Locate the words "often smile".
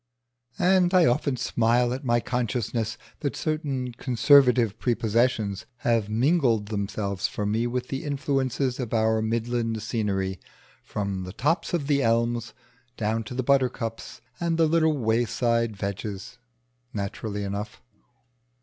1.05-1.93